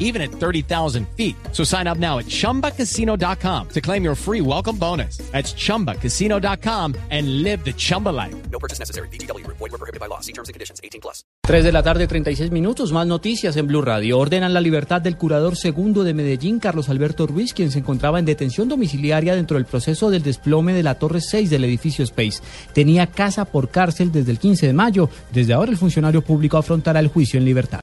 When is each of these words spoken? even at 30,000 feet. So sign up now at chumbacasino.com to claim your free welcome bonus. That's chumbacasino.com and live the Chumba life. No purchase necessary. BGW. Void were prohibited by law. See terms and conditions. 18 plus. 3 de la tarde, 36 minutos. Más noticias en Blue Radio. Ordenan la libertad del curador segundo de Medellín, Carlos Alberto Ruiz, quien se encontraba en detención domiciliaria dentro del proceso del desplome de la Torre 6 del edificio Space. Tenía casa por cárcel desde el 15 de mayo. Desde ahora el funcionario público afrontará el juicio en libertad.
even 0.00 0.20
at 0.20 0.32
30,000 0.32 1.06
feet. 1.16 1.36
So 1.52 1.62
sign 1.62 1.86
up 1.86 1.98
now 1.98 2.18
at 2.18 2.26
chumbacasino.com 2.26 3.68
to 3.68 3.80
claim 3.80 4.02
your 4.02 4.16
free 4.16 4.40
welcome 4.40 4.76
bonus. 4.76 5.18
That's 5.30 5.54
chumbacasino.com 5.54 6.96
and 7.10 7.44
live 7.44 7.64
the 7.64 7.72
Chumba 7.72 8.08
life. 8.08 8.34
No 8.50 8.58
purchase 8.58 8.80
necessary. 8.80 9.08
BGW. 9.12 9.46
Void 9.46 9.60
were 9.60 9.78
prohibited 9.78 10.00
by 10.00 10.08
law. 10.08 10.18
See 10.20 10.32
terms 10.32 10.48
and 10.48 10.54
conditions. 10.54 10.80
18 10.82 11.00
plus. 11.00 11.24
3 11.42 11.64
de 11.64 11.72
la 11.72 11.82
tarde, 11.82 12.06
36 12.06 12.50
minutos. 12.50 12.92
Más 12.92 13.06
noticias 13.06 13.56
en 13.56 13.66
Blue 13.66 13.82
Radio. 13.82 14.18
Ordenan 14.18 14.54
la 14.54 14.60
libertad 14.60 15.00
del 15.00 15.16
curador 15.16 15.56
segundo 15.56 16.04
de 16.04 16.14
Medellín, 16.14 16.60
Carlos 16.60 16.88
Alberto 16.88 17.26
Ruiz, 17.26 17.54
quien 17.54 17.70
se 17.70 17.78
encontraba 17.78 18.18
en 18.18 18.24
detención 18.24 18.68
domiciliaria 18.68 19.34
dentro 19.34 19.56
del 19.56 19.66
proceso 19.66 20.10
del 20.10 20.22
desplome 20.22 20.74
de 20.74 20.82
la 20.82 20.96
Torre 20.96 21.20
6 21.20 21.50
del 21.50 21.64
edificio 21.64 22.04
Space. 22.04 22.40
Tenía 22.72 23.06
casa 23.06 23.44
por 23.44 23.70
cárcel 23.70 24.12
desde 24.12 24.32
el 24.32 24.38
15 24.38 24.66
de 24.66 24.72
mayo. 24.72 25.08
Desde 25.32 25.52
ahora 25.52 25.70
el 25.70 25.78
funcionario 25.78 26.22
público 26.22 26.56
afrontará 26.56 27.00
el 27.00 27.08
juicio 27.08 27.38
en 27.38 27.44
libertad. 27.44 27.78